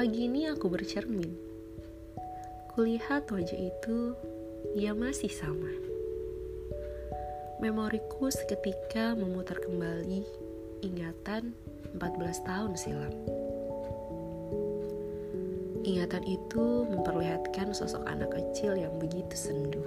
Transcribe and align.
Pagi 0.00 0.32
ini 0.32 0.48
aku 0.48 0.72
bercermin. 0.72 1.28
Kulihat 2.72 3.28
wajah 3.28 3.60
itu, 3.60 4.16
ia 4.72 4.96
masih 4.96 5.28
sama. 5.28 5.68
Memoriku 7.60 8.32
seketika 8.32 9.12
memutar 9.12 9.60
kembali 9.60 10.24
ingatan 10.80 11.52
14 12.00 12.48
tahun 12.48 12.72
silam. 12.80 13.12
Ingatan 15.84 16.24
itu 16.24 16.88
memperlihatkan 16.88 17.76
sosok 17.76 18.00
anak 18.08 18.32
kecil 18.32 18.80
yang 18.80 18.96
begitu 18.96 19.36
sendu. 19.36 19.84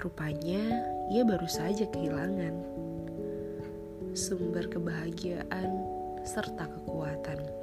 Rupanya 0.00 0.88
ia 1.12 1.20
baru 1.28 1.52
saja 1.52 1.84
kehilangan 1.84 2.56
sumber 4.16 4.72
kebahagiaan 4.72 5.68
serta 6.24 6.64
kekuatan 6.64 7.60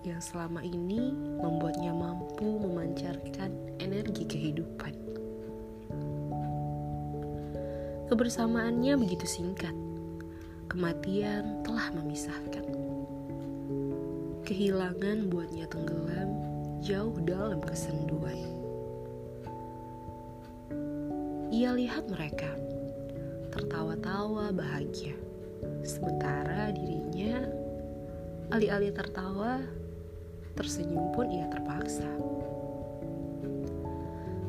yang 0.00 0.20
selama 0.20 0.64
ini 0.64 1.12
membuatnya 1.12 1.92
mampu 1.92 2.56
memancarkan 2.56 3.52
energi 3.76 4.24
kehidupan. 4.24 4.96
Kebersamaannya 8.08 8.96
begitu 8.98 9.28
singkat, 9.28 9.76
kematian 10.66 11.62
telah 11.62 11.92
memisahkan. 11.94 12.64
Kehilangan 14.42 15.30
buatnya 15.30 15.70
tenggelam 15.70 16.30
jauh 16.82 17.14
dalam 17.22 17.62
kesenduan. 17.62 18.34
Ia 21.54 21.70
lihat 21.76 22.08
mereka 22.10 22.50
tertawa-tawa 23.54 24.50
bahagia, 24.50 25.14
sementara 25.86 26.72
dirinya 26.74 27.46
alih-alih 28.50 28.90
tertawa 28.90 29.62
tersenyum 30.60 31.08
pun 31.16 31.32
ia 31.32 31.48
terpaksa. 31.48 32.04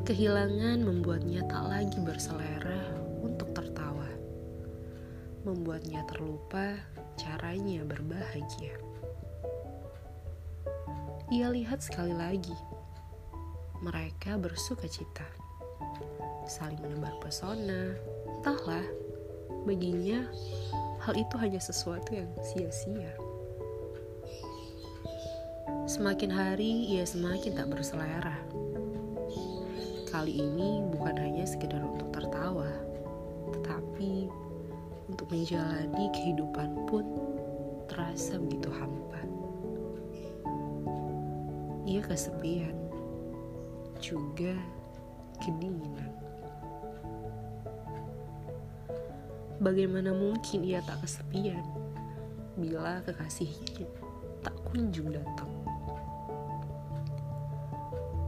Kehilangan 0.04 0.84
membuatnya 0.84 1.40
tak 1.48 1.64
lagi 1.72 1.96
berselera 2.04 2.84
untuk 3.24 3.48
tertawa. 3.56 4.04
Membuatnya 5.48 6.04
terlupa 6.04 6.76
caranya 7.16 7.80
berbahagia. 7.88 8.76
Ia 11.32 11.48
lihat 11.48 11.80
sekali 11.80 12.12
lagi. 12.12 12.52
Mereka 13.80 14.36
bersuka 14.36 14.84
cita. 14.84 15.24
Saling 16.44 16.76
menebar 16.84 17.16
pesona. 17.24 17.96
Entahlah, 18.28 18.84
baginya 19.64 20.28
hal 21.08 21.16
itu 21.16 21.40
hanya 21.40 21.62
sesuatu 21.62 22.12
yang 22.12 22.28
sia-sia. 22.52 23.21
Semakin 25.92 26.32
hari 26.32 26.88
ia 26.88 27.04
semakin 27.04 27.52
tak 27.52 27.68
berselera. 27.68 28.32
Kali 30.08 30.40
ini 30.40 30.80
bukan 30.88 31.20
hanya 31.20 31.44
sekedar 31.44 31.84
untuk 31.84 32.08
tertawa, 32.16 32.72
tetapi 33.52 34.24
untuk 35.12 35.28
menjalani 35.28 36.08
kehidupan 36.16 36.88
pun 36.88 37.04
terasa 37.92 38.40
begitu 38.40 38.72
hampa. 38.72 39.20
Ia 41.84 42.00
kesepian, 42.08 42.72
juga 44.00 44.56
kedinginan. 45.44 46.08
Bagaimana 49.60 50.16
mungkin 50.16 50.64
ia 50.64 50.80
tak 50.88 51.04
kesepian 51.04 51.60
bila 52.56 53.04
kekasihnya 53.04 53.84
tak 54.40 54.56
kunjung 54.72 55.12
datang? 55.12 55.51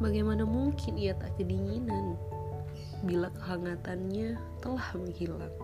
Bagaimana 0.02 0.42
mungkin 0.42 0.98
ia 0.98 1.14
tak 1.14 1.38
kedinginan 1.38 2.18
bila 3.06 3.30
kehangatannya 3.38 4.34
telah 4.58 4.88
menghilang? 4.98 5.54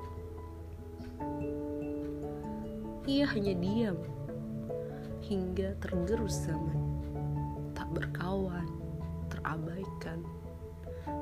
Ia 3.11 3.27
hanya 3.35 3.55
diam 3.59 3.99
hingga 5.27 5.75
tergerus 5.83 6.47
zaman, 6.47 6.79
tak 7.75 7.91
berkawan, 7.91 8.71
terabaikan, 9.35 10.23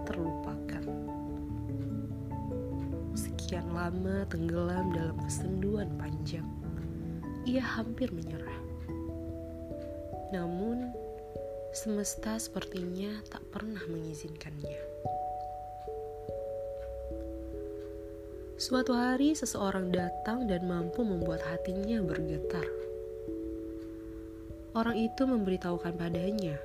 terlupakan. 0.05 0.85
Sekian 3.17 3.73
lama 3.73 4.29
tenggelam 4.29 4.93
dalam 4.93 5.17
kesenduan 5.25 5.89
panjang, 5.97 6.45
ia 7.49 7.65
hampir 7.65 8.13
menyerah. 8.13 8.61
Namun, 10.29 10.93
Semesta 11.71 12.41
sepertinya 12.41 13.21
tak 13.29 13.45
pernah 13.53 13.81
mengizinkannya. 13.87 14.81
Suatu 18.59 18.97
hari, 18.97 19.37
seseorang 19.37 19.93
datang 19.93 20.49
dan 20.49 20.65
mampu 20.65 21.05
membuat 21.05 21.45
hatinya 21.47 22.01
bergetar. 22.03 22.65
Orang 24.73 24.97
itu 24.97 25.23
memberitahukan 25.29 25.95
padanya 25.95 26.57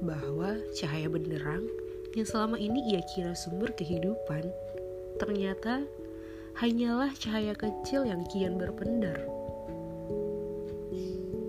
bahwa 0.00 0.56
cahaya 0.78 1.10
benderang 1.10 1.66
yang 2.14 2.26
selama 2.26 2.54
ini 2.54 2.94
ia 2.94 3.02
kira 3.02 3.34
sumber 3.34 3.74
kehidupan 3.74 4.46
ternyata 5.18 5.82
hanyalah 6.58 7.10
cahaya 7.18 7.54
kecil 7.58 8.06
yang 8.06 8.22
kian 8.30 8.54
berpendar 8.54 9.18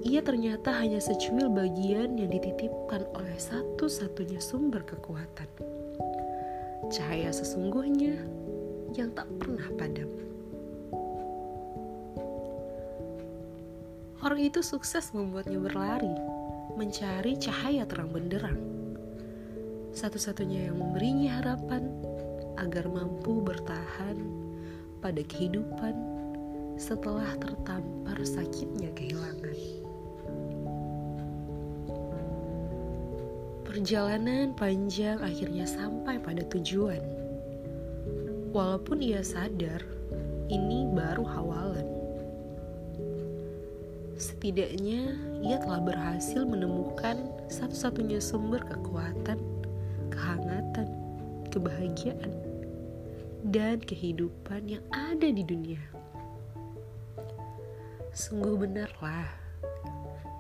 ia 0.06 0.22
ternyata 0.22 0.70
hanya 0.70 1.02
secuil 1.02 1.50
bagian 1.50 2.14
yang 2.14 2.30
dititipkan 2.30 3.10
oleh 3.18 3.34
satu-satunya 3.42 4.38
sumber 4.38 4.86
kekuatan. 4.86 5.50
Cahaya 6.94 7.34
sesungguhnya 7.34 8.14
yang 8.94 9.10
tak 9.18 9.26
pernah 9.42 9.66
padam. 9.74 10.06
Orang 14.22 14.42
itu 14.46 14.62
sukses 14.62 15.10
membuatnya 15.10 15.58
berlari, 15.58 16.14
mencari 16.78 17.34
cahaya 17.42 17.90
terang 17.90 18.14
benderang. 18.14 18.62
Satu-satunya 19.90 20.70
yang 20.70 20.78
memberinya 20.78 21.42
harapan 21.42 21.90
agar 22.62 22.86
mampu 22.86 23.42
bertahan 23.42 24.22
pada 25.02 25.26
kehidupan 25.26 25.98
setelah 26.78 27.34
tertampar 27.42 28.22
sakitnya 28.22 28.94
kehilangan. 28.94 29.85
Perjalanan 33.76 34.56
panjang 34.56 35.20
akhirnya 35.20 35.68
sampai 35.68 36.16
pada 36.24 36.48
tujuan. 36.48 37.04
Walaupun 38.56 39.04
ia 39.04 39.20
sadar, 39.20 39.84
ini 40.48 40.88
baru 40.96 41.28
hawalan. 41.28 41.84
Setidaknya 44.16 45.20
ia 45.44 45.60
telah 45.60 45.84
berhasil 45.84 46.48
menemukan 46.48 47.20
satu-satunya 47.52 48.24
sumber 48.24 48.64
kekuatan, 48.64 49.44
kehangatan, 50.08 50.88
kebahagiaan, 51.52 52.32
dan 53.52 53.84
kehidupan 53.84 54.72
yang 54.72 54.88
ada 54.96 55.28
di 55.28 55.44
dunia. 55.44 55.84
Sungguh 58.16 58.56
benarlah 58.56 59.45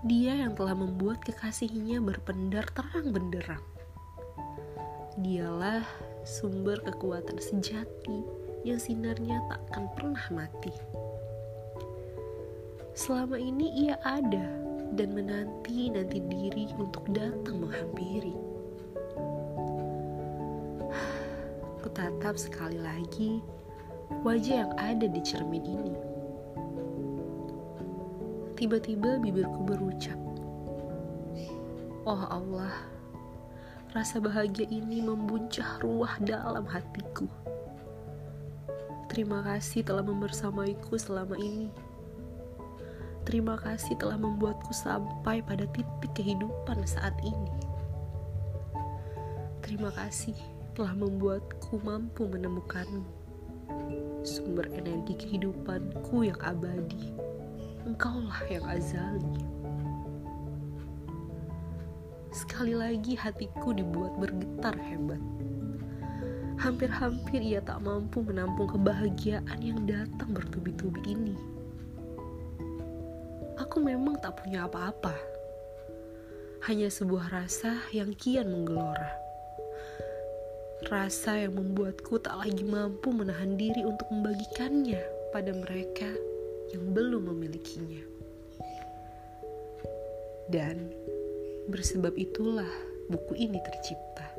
dia 0.06 0.38
yang 0.38 0.54
telah 0.54 0.78
membuat 0.78 1.26
kekasihnya 1.26 1.98
berpendar 1.98 2.70
terang 2.78 3.10
benderang. 3.10 3.66
Dialah 5.18 5.82
sumber 6.22 6.78
kekuatan 6.86 7.42
sejati 7.42 8.22
yang 8.62 8.78
sinarnya 8.78 9.42
takkan 9.50 9.90
pernah 9.98 10.22
mati. 10.30 10.69
Selama 12.94 13.42
ini 13.42 13.90
ia 13.90 13.98
ada 14.06 14.46
dan 14.94 15.18
menanti-nanti 15.18 16.22
diri 16.30 16.69
untuk 16.78 17.10
datang 17.10 17.66
menghampiri. 17.66 18.38
Kutatap 21.81 22.38
sekali 22.38 22.78
lagi 22.78 23.42
wajah 24.22 24.69
yang 24.69 24.74
ada 24.78 25.10
di 25.10 25.22
cermin 25.25 25.66
ini 25.66 26.14
Tiba-tiba 28.56 29.19
bibirku 29.19 29.68
berucap, 29.68 30.16
"Oh 32.07 32.24
Allah, 32.24 32.72
rasa 33.92 34.24
bahagia 34.24 34.63
ini 34.72 35.04
membuncah 35.04 35.75
ruah 35.84 36.16
dalam 36.24 36.63
hatiku. 36.63 37.28
Terima 39.12 39.44
kasih 39.44 39.84
telah 39.84 40.07
membersamaiku 40.07 40.96
selama 40.96 41.36
ini. 41.36 41.68
Terima 43.28 43.60
kasih 43.60 44.00
telah 44.00 44.16
membuatku 44.16 44.72
sampai 44.72 45.44
pada 45.44 45.68
titik 45.75 46.16
kehidupan 46.16 46.80
saat 46.88 47.16
ini. 47.28 47.51
Terima 49.60 49.92
kasih 49.92 50.40
telah 50.80 50.96
membuatku 50.96 51.75
mampu 51.84 52.24
menemukanmu, 52.24 53.04
sumber 54.24 54.72
energi 54.72 55.19
kehidupanku 55.19 56.31
yang 56.31 56.40
abadi." 56.40 57.25
Engkaulah 57.86 58.42
yang 58.50 58.66
azali. 58.66 59.56
sekali 62.36 62.76
lagi 62.76 63.16
hatiku 63.16 63.72
dibuat 63.72 64.20
bergetar 64.20 64.76
hebat. 64.76 65.24
Hampir-hampir 66.60 67.40
ia 67.40 67.64
tak 67.64 67.80
mampu 67.80 68.20
menampung 68.28 68.68
kebahagiaan 68.68 69.60
yang 69.64 69.88
datang 69.88 70.36
bertubi-tubi 70.36 71.00
ini. 71.08 71.36
Aku 73.56 73.80
memang 73.80 74.20
tak 74.20 74.44
punya 74.44 74.68
apa-apa. 74.68 75.16
Hanya 76.68 76.92
sebuah 76.92 77.32
rasa 77.32 77.80
yang 77.96 78.12
kian 78.20 78.52
menggelora. 78.52 79.16
Rasa 80.92 81.40
yang 81.40 81.56
membuatku 81.56 82.20
tak 82.20 82.36
lagi 82.36 82.68
mampu 82.68 83.16
menahan 83.16 83.56
diri 83.56 83.88
untuk 83.88 84.12
membagikannya 84.12 85.00
pada 85.32 85.56
mereka 85.56 86.12
yang 86.75 86.92
belum 86.92 87.31
memilikinya. 87.31 88.04
Dan 90.51 90.92
bersebab 91.72 92.13
itulah 92.19 92.68
buku 93.07 93.39
ini 93.39 93.57
tercipta. 93.63 94.35